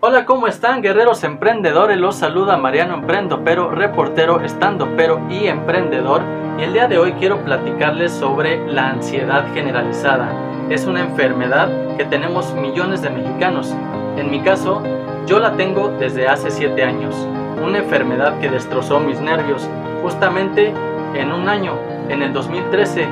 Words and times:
Hola, 0.00 0.26
¿cómo 0.26 0.46
están 0.46 0.80
guerreros 0.80 1.24
emprendedores? 1.24 1.98
Los 1.98 2.14
saluda 2.14 2.56
Mariano 2.56 2.94
Emprendo, 2.94 3.42
pero 3.44 3.72
reportero, 3.72 4.40
estando 4.42 4.94
pero 4.96 5.20
y 5.28 5.48
emprendedor. 5.48 6.22
Y 6.56 6.62
el 6.62 6.72
día 6.72 6.86
de 6.86 6.98
hoy 6.98 7.14
quiero 7.14 7.38
platicarles 7.38 8.12
sobre 8.12 8.64
la 8.68 8.90
ansiedad 8.90 9.44
generalizada. 9.54 10.30
Es 10.70 10.86
una 10.86 11.00
enfermedad 11.00 11.96
que 11.96 12.04
tenemos 12.04 12.54
millones 12.54 13.02
de 13.02 13.10
mexicanos. 13.10 13.74
En 14.16 14.30
mi 14.30 14.40
caso, 14.40 14.84
yo 15.26 15.40
la 15.40 15.54
tengo 15.56 15.88
desde 15.98 16.28
hace 16.28 16.52
7 16.52 16.80
años. 16.84 17.16
Una 17.60 17.78
enfermedad 17.78 18.38
que 18.38 18.50
destrozó 18.50 19.00
mis 19.00 19.18
nervios 19.18 19.68
justamente 20.00 20.72
en 21.14 21.32
un 21.32 21.48
año, 21.48 21.72
en 22.08 22.22
el 22.22 22.32
2013, 22.32 23.04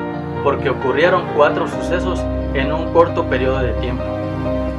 porque 0.45 0.71
ocurrieron 0.71 1.25
cuatro 1.35 1.67
sucesos 1.67 2.25
en 2.55 2.73
un 2.73 2.93
corto 2.93 3.25
periodo 3.25 3.59
de 3.59 3.73
tiempo. 3.73 4.05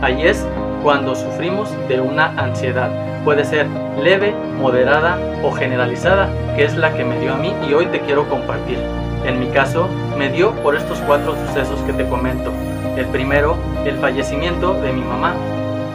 Ahí 0.02 0.26
es 0.26 0.48
cuando 0.84 1.16
sufrimos 1.16 1.70
de 1.88 2.00
una 2.00 2.28
ansiedad. 2.38 2.90
Puede 3.24 3.44
ser 3.44 3.68
leve, 4.02 4.34
moderada 4.58 5.18
o 5.44 5.52
generalizada, 5.52 6.30
que 6.56 6.64
es 6.64 6.76
la 6.76 6.94
que 6.94 7.04
me 7.04 7.20
dio 7.20 7.34
a 7.34 7.38
mí 7.38 7.54
y 7.68 7.74
hoy 7.74 7.88
te 7.88 8.00
quiero 8.02 8.30
compartir. 8.30 8.80
En 9.26 9.40
mi 9.40 9.48
caso, 9.48 9.88
me 10.18 10.30
dio 10.30 10.52
por 10.64 10.76
estos 10.76 11.00
cuatro 11.00 11.36
sucesos 11.48 11.80
que 11.82 11.94
te 11.94 12.08
comento. 12.08 12.52
El 12.96 13.06
primero, 13.08 13.58
el 13.86 13.98
fallecimiento 13.98 14.74
de 14.76 14.94
mi 14.94 15.02
mamá, 15.02 15.34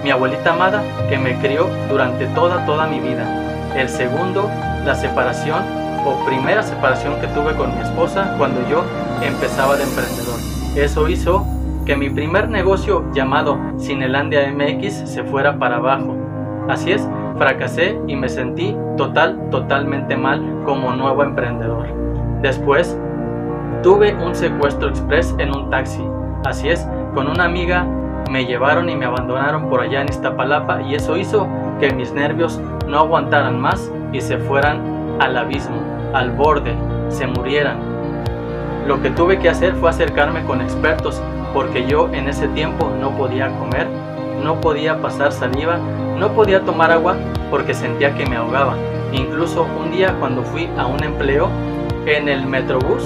mi 0.04 0.10
abuelita 0.10 0.52
amada 0.52 0.82
que 1.08 1.18
me 1.18 1.38
crió 1.38 1.68
durante 1.88 2.26
toda, 2.26 2.66
toda 2.66 2.86
mi 2.86 3.00
vida. 3.00 3.72
El 3.76 3.88
segundo, 3.88 4.50
la 4.84 4.94
separación 4.94 5.62
o 6.04 6.24
primera 6.26 6.62
separación 6.62 7.20
que 7.20 7.28
tuve 7.28 7.54
con 7.54 7.74
mi 7.74 7.82
esposa 7.82 8.34
cuando 8.36 8.60
yo 8.68 8.84
empezaba 9.22 9.76
de 9.76 9.84
emprendedor. 9.84 10.38
Eso 10.76 11.08
hizo 11.08 11.46
que 11.84 11.96
mi 11.96 12.10
primer 12.10 12.48
negocio 12.48 13.04
llamado 13.12 13.58
Cinelandia 13.78 14.52
MX 14.52 15.08
se 15.08 15.24
fuera 15.24 15.58
para 15.58 15.76
abajo. 15.76 16.16
Así 16.68 16.92
es, 16.92 17.08
fracasé 17.36 17.98
y 18.06 18.14
me 18.14 18.28
sentí 18.28 18.76
total, 18.96 19.50
totalmente 19.50 20.16
mal 20.16 20.62
como 20.64 20.92
nuevo 20.92 21.24
emprendedor. 21.24 21.86
Después, 22.40 22.98
tuve 23.82 24.14
un 24.14 24.34
secuestro 24.34 24.88
express 24.88 25.34
en 25.38 25.54
un 25.54 25.70
taxi. 25.70 26.02
Así 26.44 26.68
es, 26.68 26.86
con 27.14 27.28
una 27.28 27.44
amiga 27.44 27.84
me 28.30 28.46
llevaron 28.46 28.88
y 28.88 28.96
me 28.96 29.04
abandonaron 29.04 29.68
por 29.68 29.80
allá 29.80 30.02
en 30.02 30.08
Iztapalapa 30.08 30.82
y 30.82 30.94
eso 30.94 31.16
hizo 31.16 31.48
que 31.80 31.92
mis 31.92 32.12
nervios 32.12 32.60
no 32.86 33.00
aguantaran 33.00 33.60
más 33.60 33.90
y 34.12 34.20
se 34.20 34.38
fueran 34.38 34.80
al 35.20 35.36
abismo, 35.36 35.76
al 36.14 36.30
borde, 36.30 36.74
se 37.08 37.26
murieran. 37.26 37.78
Lo 38.86 39.02
que 39.02 39.10
tuve 39.10 39.38
que 39.38 39.48
hacer 39.48 39.74
fue 39.74 39.90
acercarme 39.90 40.44
con 40.44 40.60
expertos 40.60 41.22
porque 41.52 41.86
yo 41.86 42.08
en 42.12 42.28
ese 42.28 42.48
tiempo 42.48 42.90
no 43.00 43.10
podía 43.10 43.48
comer, 43.58 43.86
no 44.42 44.60
podía 44.60 45.00
pasar 45.00 45.32
saliva, 45.32 45.78
no 46.18 46.32
podía 46.32 46.64
tomar 46.64 46.90
agua 46.90 47.16
porque 47.50 47.74
sentía 47.74 48.14
que 48.14 48.26
me 48.26 48.36
ahogaba. 48.36 48.74
Incluso 49.12 49.66
un 49.78 49.92
día 49.92 50.14
cuando 50.18 50.42
fui 50.42 50.68
a 50.78 50.86
un 50.86 51.02
empleo 51.02 51.48
en 52.06 52.28
el 52.28 52.46
Metrobús, 52.46 53.04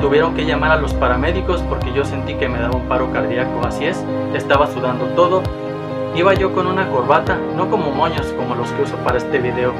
tuvieron 0.00 0.34
que 0.34 0.44
llamar 0.44 0.72
a 0.72 0.76
los 0.76 0.94
paramédicos 0.94 1.62
porque 1.62 1.92
yo 1.92 2.04
sentí 2.04 2.34
que 2.34 2.48
me 2.48 2.58
daba 2.58 2.76
un 2.76 2.88
paro 2.88 3.12
cardíaco. 3.12 3.60
Así 3.66 3.84
es, 3.84 4.04
estaba 4.34 4.66
sudando 4.68 5.06
todo. 5.16 5.42
Iba 6.14 6.34
yo 6.34 6.52
con 6.52 6.66
una 6.66 6.88
corbata, 6.90 7.38
no 7.56 7.70
como 7.70 7.90
moños 7.90 8.26
como 8.36 8.54
los 8.54 8.70
que 8.72 8.82
uso 8.82 8.96
para 8.98 9.18
este 9.18 9.38
video. 9.38 9.72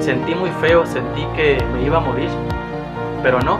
Sentí 0.00 0.34
muy 0.34 0.50
feo, 0.60 0.86
sentí 0.86 1.24
que 1.34 1.58
me 1.72 1.82
iba 1.82 1.96
a 1.96 2.00
morir. 2.00 2.28
Pero 3.22 3.40
no, 3.40 3.58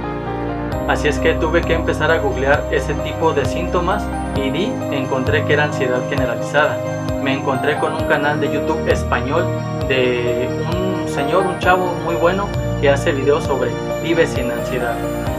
Así 0.89 1.09
es 1.09 1.19
que 1.19 1.35
tuve 1.35 1.61
que 1.61 1.75
empezar 1.75 2.11
a 2.11 2.19
googlear 2.19 2.65
ese 2.71 2.95
tipo 2.95 3.33
de 3.33 3.45
síntomas 3.45 4.05
y 4.37 4.51
di, 4.51 4.73
encontré 4.91 5.45
que 5.45 5.53
era 5.53 5.65
ansiedad 5.65 6.01
generalizada. 6.09 6.79
Me 7.23 7.35
encontré 7.35 7.77
con 7.79 7.95
un 7.95 8.05
canal 8.05 8.41
de 8.41 8.53
YouTube 8.53 8.89
español 8.89 9.45
de 9.89 10.49
un 10.73 11.09
señor, 11.09 11.47
un 11.47 11.59
chavo 11.59 11.93
muy 12.05 12.15
bueno 12.15 12.47
que 12.81 12.89
hace 12.89 13.13
videos 13.13 13.45
sobre 13.45 13.71
vive 14.03 14.27
sin 14.27 14.51
ansiedad. 14.51 14.95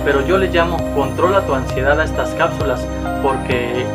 Pero 0.06 0.26
yo 0.26 0.38
le 0.38 0.48
llamo 0.48 0.78
controla 0.94 1.42
tu 1.42 1.54
ansiedad 1.54 2.00
a 2.00 2.04
estas 2.04 2.30
cápsulas 2.32 2.86
porque 3.24 3.86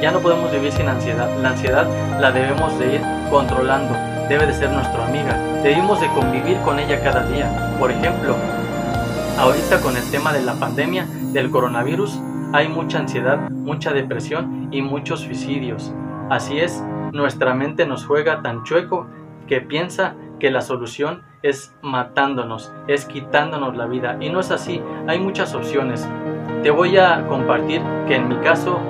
ya 0.00 0.10
no 0.10 0.20
podemos 0.20 0.50
vivir 0.50 0.72
sin 0.72 0.88
ansiedad. 0.88 1.28
La 1.40 1.50
ansiedad 1.50 1.86
la 2.20 2.32
debemos 2.32 2.78
de 2.78 2.96
ir 2.96 3.00
controlando. 3.30 3.94
Debe 4.28 4.46
de 4.46 4.52
ser 4.52 4.70
nuestra 4.70 5.06
amiga. 5.06 5.38
Debemos 5.62 6.00
de 6.00 6.08
convivir 6.08 6.58
con 6.58 6.78
ella 6.78 7.00
cada 7.02 7.24
día. 7.26 7.76
Por 7.78 7.90
ejemplo, 7.90 8.34
Ahorita 9.38 9.80
con 9.80 9.96
el 9.96 10.08
tema 10.10 10.32
de 10.32 10.42
la 10.42 10.54
pandemia 10.54 11.06
del 11.32 11.50
coronavirus 11.50 12.20
hay 12.52 12.68
mucha 12.68 12.98
ansiedad, 12.98 13.50
mucha 13.50 13.92
depresión 13.92 14.68
y 14.70 14.82
muchos 14.82 15.20
suicidios. 15.20 15.92
Así 16.30 16.60
es, 16.60 16.82
nuestra 17.12 17.54
mente 17.54 17.86
nos 17.86 18.04
juega 18.04 18.42
tan 18.42 18.62
chueco 18.64 19.06
que 19.46 19.60
piensa 19.60 20.14
que 20.38 20.50
la 20.50 20.60
solución 20.60 21.22
es 21.42 21.74
matándonos, 21.82 22.72
es 22.88 23.06
quitándonos 23.06 23.76
la 23.76 23.86
vida. 23.86 24.16
Y 24.20 24.28
no 24.28 24.40
es 24.40 24.50
así, 24.50 24.82
hay 25.08 25.18
muchas 25.18 25.54
opciones. 25.54 26.06
Te 26.62 26.70
voy 26.70 26.98
a 26.98 27.26
compartir 27.26 27.82
que 28.06 28.16
en 28.16 28.28
mi 28.28 28.36
caso 28.36 28.80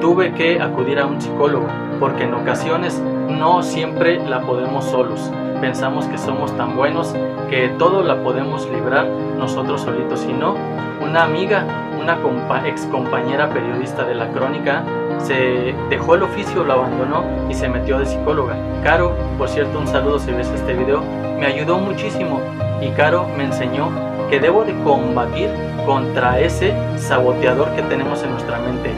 tuve 0.00 0.32
que 0.32 0.60
acudir 0.60 1.00
a 1.00 1.06
un 1.06 1.20
psicólogo 1.20 1.66
porque 1.98 2.22
en 2.22 2.34
ocasiones 2.34 2.98
no 3.28 3.62
siempre 3.62 4.24
la 4.26 4.42
podemos 4.42 4.84
solos 4.84 5.30
pensamos 5.60 6.06
que 6.06 6.18
somos 6.18 6.56
tan 6.56 6.76
buenos 6.76 7.14
que 7.50 7.68
todo 7.78 8.02
la 8.02 8.22
podemos 8.22 8.68
librar 8.70 9.06
nosotros 9.06 9.82
solitos, 9.82 10.20
sino 10.20 10.54
una 11.00 11.24
amiga, 11.24 11.64
una 12.00 12.18
ex 12.66 12.86
compañera 12.86 13.50
periodista 13.50 14.04
de 14.04 14.14
la 14.14 14.28
crónica, 14.28 14.82
se 15.18 15.74
dejó 15.90 16.14
el 16.14 16.22
oficio, 16.22 16.64
lo 16.64 16.74
abandonó 16.74 17.24
y 17.48 17.54
se 17.54 17.68
metió 17.68 17.98
de 17.98 18.06
psicóloga. 18.06 18.56
Caro, 18.82 19.14
por 19.36 19.48
cierto, 19.48 19.78
un 19.78 19.86
saludo 19.86 20.18
si 20.18 20.32
ves 20.32 20.48
este 20.48 20.74
video, 20.74 21.02
me 21.38 21.46
ayudó 21.46 21.78
muchísimo 21.78 22.40
y 22.80 22.88
Caro 22.90 23.26
me 23.36 23.44
enseñó 23.44 23.90
que 24.30 24.40
debo 24.40 24.64
de 24.64 24.74
combatir 24.82 25.50
contra 25.86 26.38
ese 26.38 26.74
saboteador 26.96 27.74
que 27.74 27.82
tenemos 27.82 28.22
en 28.22 28.30
nuestra 28.32 28.58
mente. 28.58 28.90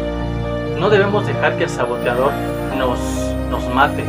No 0.79 0.91
debemos 0.91 1.27
dejar 1.27 1.57
que 1.57 1.65
el 1.65 1.71
saboteador 1.71 2.33
nos, 2.77 2.99
nos 3.51 3.69
mate, 3.75 4.05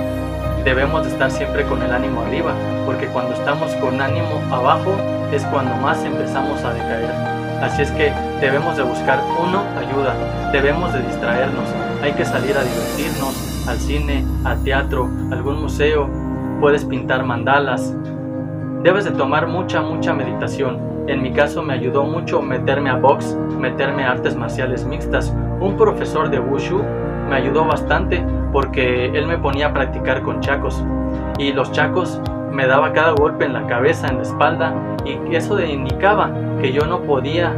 debemos 0.64 1.04
de 1.04 1.10
estar 1.10 1.32
siempre 1.32 1.64
con 1.66 1.82
el 1.82 1.92
ánimo 1.92 2.22
arriba, 2.22 2.54
porque 2.86 3.08
cuando 3.08 3.34
estamos 3.34 3.74
con 3.76 4.02
ánimo 4.02 4.42
abajo 4.52 4.96
es 5.32 5.44
cuando 5.46 5.76
más 5.76 6.04
empezamos 6.04 6.64
a 6.64 6.74
decaer. 6.74 7.12
Así 7.62 7.84
es 7.84 7.92
que 7.92 8.12
debemos 8.40 8.76
de 8.78 8.84
buscar 8.84 9.20
uno 9.40 9.64
ayuda, 9.78 10.16
debemos 10.52 10.94
de 10.94 11.02
distraernos, 11.02 11.70
hay 12.02 12.14
que 12.14 12.26
salir 12.26 12.58
a 12.58 12.64
divertirnos, 12.64 13.68
al 13.68 13.78
cine, 13.78 14.26
al 14.44 14.64
teatro, 14.64 15.10
algún 15.32 15.62
museo, 15.62 16.10
puedes 16.60 16.86
pintar 16.86 17.24
mandalas. 17.24 17.96
Debes 18.84 19.06
de 19.06 19.12
tomar 19.12 19.48
mucha, 19.48 19.82
mucha 19.82 20.14
meditación. 20.14 20.80
En 21.08 21.22
mi 21.22 21.34
caso 21.34 21.62
me 21.62 21.74
ayudó 21.74 22.04
mucho 22.04 22.42
meterme 22.42 22.90
a 22.90 22.96
box, 22.96 23.38
meterme 23.60 24.04
a 24.04 24.12
artes 24.12 24.36
marciales 24.36 24.86
mixtas. 24.86 25.34
Un 25.60 25.78
profesor 25.78 26.30
de 26.30 26.40
Wushu 26.40 26.82
me 27.32 27.38
ayudó 27.38 27.64
bastante 27.64 28.22
porque 28.52 29.06
él 29.06 29.26
me 29.26 29.38
ponía 29.38 29.68
a 29.68 29.74
practicar 29.74 30.22
con 30.22 30.42
chacos. 30.42 30.84
Y 31.40 31.54
los 31.54 31.72
chacos 31.72 32.20
me 32.52 32.68
daba 32.68 32.92
cada 32.92 33.12
golpe 33.12 33.46
en 33.46 33.54
la 33.54 33.66
cabeza, 33.68 34.10
en 34.10 34.18
la 34.18 34.24
espalda 34.24 34.74
y 35.06 35.34
eso 35.34 35.60
indicaba 35.62 36.30
que 36.60 36.74
yo 36.74 36.86
no 36.86 37.00
podía 37.04 37.54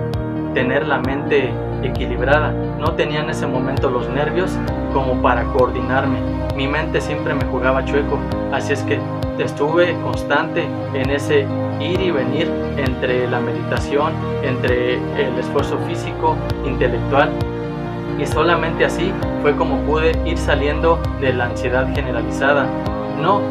tener 0.53 0.88
la 0.88 1.00
mente 1.00 1.51
equilibrada, 1.81 2.53
no 2.79 2.91
tenía 2.91 3.22
en 3.22 3.31
ese 3.31 3.47
momento 3.47 3.89
los 3.89 4.07
nervios 4.09 4.56
como 4.94 5.19
para 5.23 5.44
coordinarme, 5.45 6.19
mi 6.55 6.67
mente 6.67 7.01
siempre 7.01 7.34
me 7.34 7.44
jugaba 7.45 7.84
chueco, 7.84 8.19
así 8.53 8.73
es 8.73 8.84
que 8.84 9.00
estuve 9.40 10.00
constante 10.03 10.66
en 10.94 11.09
ese 11.09 11.47
ir 11.81 12.00
y 12.00 12.11
venir 12.11 12.50
entre 12.78 13.28
la 13.28 13.40
meditación, 13.40 14.13
entre 14.44 14.95
el 14.95 15.38
esfuerzo 15.40 15.78
físico, 15.88 16.38
intelectual 16.63 17.31
y 18.19 18.25
solamente 18.25 18.85
así 18.85 19.12
fue 19.41 19.56
como 19.56 19.78
pude 19.81 20.12
ir 20.25 20.38
saliendo 20.38 21.00
de 21.19 21.34
la 21.34 21.46
ansiedad 21.46 21.88
generalizada. 21.94 22.68
No, 23.22 23.41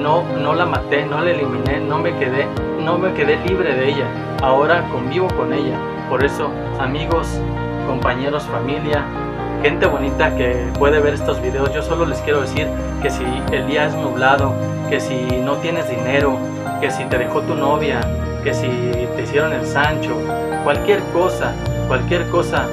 no, 0.00 0.24
no 0.38 0.54
la 0.54 0.66
maté, 0.66 1.04
no 1.06 1.20
la 1.20 1.30
eliminé, 1.30 1.80
no 1.80 1.98
me 1.98 2.16
quedé, 2.16 2.46
no 2.84 2.98
me 2.98 3.12
quedé 3.14 3.38
libre 3.46 3.74
de 3.74 3.90
ella. 3.90 4.06
Ahora 4.42 4.88
convivo 4.90 5.28
con 5.28 5.52
ella. 5.52 5.78
Por 6.08 6.24
eso, 6.24 6.50
amigos, 6.78 7.40
compañeros, 7.86 8.44
familia, 8.44 9.04
gente 9.62 9.86
bonita 9.86 10.34
que 10.36 10.68
puede 10.78 11.00
ver 11.00 11.14
estos 11.14 11.40
videos, 11.42 11.72
yo 11.74 11.82
solo 11.82 12.06
les 12.06 12.18
quiero 12.20 12.40
decir 12.40 12.66
que 13.02 13.10
si 13.10 13.24
el 13.52 13.66
día 13.66 13.86
es 13.86 13.94
nublado, 13.94 14.54
que 14.88 15.00
si 15.00 15.26
no 15.44 15.54
tienes 15.56 15.88
dinero, 15.88 16.36
que 16.80 16.90
si 16.90 17.04
te 17.04 17.18
dejó 17.18 17.42
tu 17.42 17.54
novia, 17.54 18.00
que 18.42 18.54
si 18.54 18.68
te 19.16 19.22
hicieron 19.22 19.52
el 19.52 19.66
Sancho, 19.66 20.16
cualquier 20.64 21.00
cosa, 21.12 21.52
cualquier 21.88 22.26
cosa 22.28 22.66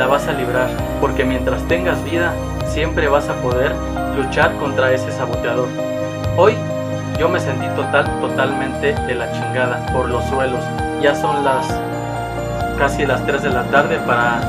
la 0.00 0.06
vas 0.06 0.26
a 0.28 0.32
librar, 0.32 0.70
porque 0.98 1.26
mientras 1.26 1.62
tengas 1.68 2.02
vida, 2.02 2.32
siempre 2.64 3.08
vas 3.08 3.28
a 3.28 3.34
poder 3.42 3.74
luchar 4.16 4.56
contra 4.56 4.94
ese 4.94 5.12
saboteador. 5.12 5.68
Hoy 6.38 6.54
yo 7.18 7.28
me 7.28 7.38
sentí 7.38 7.66
total, 7.76 8.06
totalmente 8.18 8.94
de 8.94 9.14
la 9.14 9.30
chingada 9.30 9.84
por 9.92 10.08
los 10.08 10.24
suelos. 10.24 10.64
Ya 11.02 11.14
son 11.14 11.44
las 11.44 11.66
casi 12.78 13.04
las 13.04 13.26
3 13.26 13.42
de 13.42 13.50
la 13.50 13.64
tarde 13.64 13.98
para 14.06 14.40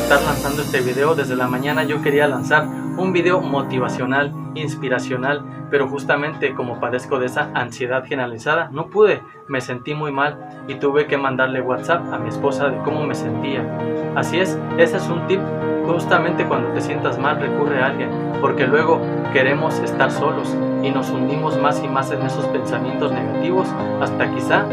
estar 0.00 0.22
lanzando 0.22 0.62
este 0.62 0.80
video. 0.82 1.16
Desde 1.16 1.34
la 1.34 1.48
mañana 1.48 1.82
yo 1.82 2.00
quería 2.00 2.28
lanzar 2.28 2.68
un 2.96 3.12
video 3.12 3.40
motivacional, 3.40 4.32
inspiracional, 4.54 5.42
pero 5.70 5.88
justamente 5.88 6.54
como 6.54 6.80
padezco 6.80 7.18
de 7.18 7.26
esa 7.26 7.50
ansiedad 7.54 8.04
generalizada, 8.04 8.68
no 8.72 8.88
pude, 8.88 9.22
me 9.48 9.60
sentí 9.60 9.94
muy 9.94 10.12
mal 10.12 10.64
y 10.68 10.74
tuve 10.74 11.06
que 11.06 11.16
mandarle 11.16 11.60
WhatsApp 11.60 12.12
a 12.12 12.18
mi 12.18 12.28
esposa 12.28 12.68
de 12.68 12.78
cómo 12.78 13.04
me 13.06 13.14
sentía. 13.14 13.64
Así 14.14 14.38
es, 14.38 14.58
ese 14.78 14.98
es 14.98 15.08
un 15.08 15.26
tip, 15.26 15.40
justamente 15.86 16.46
cuando 16.46 16.68
te 16.70 16.80
sientas 16.80 17.18
mal 17.18 17.40
recurre 17.40 17.82
a 17.82 17.86
alguien, 17.86 18.10
porque 18.40 18.66
luego 18.66 19.00
queremos 19.32 19.78
estar 19.80 20.10
solos 20.10 20.54
y 20.82 20.90
nos 20.90 21.10
hundimos 21.10 21.58
más 21.58 21.82
y 21.82 21.88
más 21.88 22.10
en 22.10 22.22
esos 22.22 22.44
pensamientos 22.46 23.12
negativos 23.12 23.68
hasta 24.00 24.30
quizá 24.34 24.66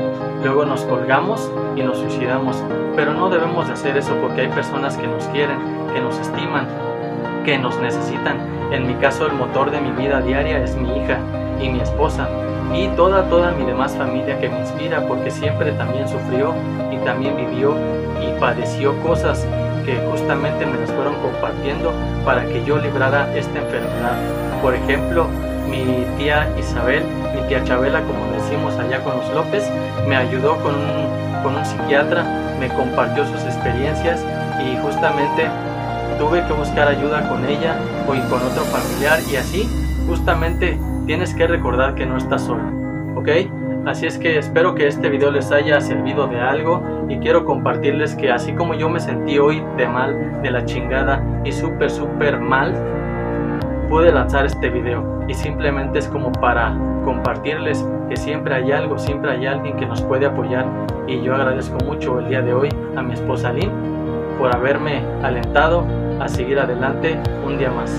luego 0.43 0.65
nos 0.65 0.81
colgamos 0.85 1.51
y 1.75 1.83
nos 1.83 1.97
suicidamos. 1.97 2.61
Pero 2.95 3.13
no 3.13 3.29
debemos 3.29 3.67
de 3.67 3.73
hacer 3.73 3.97
eso 3.97 4.15
porque 4.21 4.41
hay 4.41 4.47
personas 4.49 4.97
que 4.97 5.07
nos 5.07 5.25
quieren, 5.27 5.57
que 5.93 6.01
nos 6.01 6.17
estiman, 6.19 6.67
que 7.43 7.57
nos 7.57 7.79
necesitan. 7.79 8.37
En 8.71 8.87
mi 8.87 8.93
caso 8.95 9.25
el 9.25 9.33
motor 9.33 9.71
de 9.71 9.81
mi 9.81 9.91
vida 9.91 10.21
diaria 10.21 10.63
es 10.63 10.75
mi 10.75 10.89
hija 10.97 11.19
y 11.61 11.69
mi 11.69 11.79
esposa 11.79 12.27
y 12.73 12.87
toda 12.89 13.23
toda 13.29 13.51
mi 13.51 13.65
demás 13.65 13.95
familia 13.95 14.39
que 14.39 14.47
me 14.47 14.59
inspira 14.59 15.01
porque 15.07 15.31
siempre 15.31 15.71
también 15.73 16.07
sufrió 16.07 16.53
y 16.91 16.97
también 16.97 17.35
vivió 17.35 17.73
y 18.21 18.39
padeció 18.39 18.95
cosas 19.01 19.45
que 19.85 19.97
justamente 20.11 20.65
me 20.65 20.77
las 20.77 20.91
fueron 20.91 21.15
compartiendo 21.15 21.91
para 22.23 22.45
que 22.45 22.63
yo 22.65 22.77
librara 22.77 23.33
esta 23.35 23.59
enfermedad. 23.59 24.17
Por 24.61 24.75
ejemplo, 24.75 25.25
mi 25.67 26.05
tía 26.17 26.47
Isabel, 26.59 27.03
mi 27.35 27.41
tía 27.47 27.63
Chabela, 27.63 28.01
como 28.01 28.31
decimos 28.33 28.77
allá 28.77 29.03
con 29.03 29.17
los 29.17 29.29
López, 29.33 29.69
me 30.07 30.15
ayudó 30.15 30.57
con 30.57 30.75
un, 30.75 31.43
con 31.43 31.55
un 31.55 31.65
psiquiatra, 31.65 32.23
me 32.59 32.67
compartió 32.69 33.25
sus 33.25 33.41
experiencias 33.43 34.23
y 34.59 34.77
justamente 34.77 35.47
tuve 36.19 36.45
que 36.45 36.53
buscar 36.53 36.89
ayuda 36.89 37.27
con 37.29 37.45
ella 37.45 37.75
o 38.05 38.09
con 38.29 38.43
otro 38.43 38.63
familiar 38.65 39.19
y 39.31 39.37
así 39.37 39.69
justamente 40.05 40.77
tienes 41.05 41.33
que 41.33 41.47
recordar 41.47 41.95
que 41.95 42.05
no 42.05 42.17
estás 42.17 42.43
solo, 42.43 42.61
¿ok? 43.15 43.29
Así 43.85 44.05
es 44.05 44.17
que 44.17 44.37
espero 44.37 44.75
que 44.75 44.87
este 44.87 45.09
video 45.09 45.31
les 45.31 45.51
haya 45.51 45.79
servido 45.79 46.27
de 46.27 46.39
algo 46.41 46.83
y 47.07 47.17
quiero 47.19 47.45
compartirles 47.45 48.15
que 48.15 48.31
así 48.31 48.51
como 48.51 48.73
yo 48.73 48.89
me 48.89 48.99
sentí 48.99 49.39
hoy 49.39 49.63
de 49.77 49.87
mal, 49.87 50.41
de 50.43 50.51
la 50.51 50.65
chingada 50.65 51.23
y 51.45 51.53
súper 51.53 51.89
súper 51.89 52.37
mal, 52.39 52.75
pude 53.89 54.11
lanzar 54.11 54.45
este 54.45 54.69
video 54.69 55.23
y 55.27 55.33
simplemente 55.33 55.99
es 55.99 56.07
como 56.07 56.33
para 56.33 56.75
compartirles 57.05 57.83
que 58.09 58.17
siempre 58.17 58.55
hay 58.55 58.73
algo, 58.73 58.99
siempre 58.99 59.31
hay 59.31 59.45
alguien 59.45 59.77
que 59.77 59.85
nos 59.85 60.01
puede 60.01 60.25
apoyar 60.25 60.67
y 61.07 61.21
yo 61.21 61.33
agradezco 61.33 61.77
mucho 61.85 62.19
el 62.19 62.27
día 62.27 62.41
de 62.41 62.53
hoy 62.53 62.69
a 62.97 63.01
mi 63.01 63.13
esposa 63.13 63.53
Lynn 63.53 63.71
por 64.37 64.55
haberme 64.55 65.01
alentado 65.23 65.85
a 66.19 66.27
seguir 66.27 66.59
adelante 66.59 67.17
un 67.45 67.57
día 67.57 67.71
más. 67.71 67.91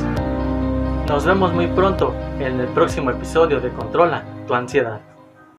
Nos 1.08 1.25
vemos 1.25 1.52
muy 1.52 1.67
pronto 1.69 2.14
en 2.38 2.61
el 2.61 2.69
próximo 2.69 3.11
episodio 3.11 3.61
de 3.61 3.70
Controla 3.70 4.22
tu 4.46 4.55
ansiedad. 4.55 5.10